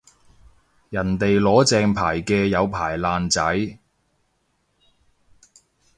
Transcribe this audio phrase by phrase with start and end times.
[0.89, 3.77] 人哋攞正牌嘅有牌爛仔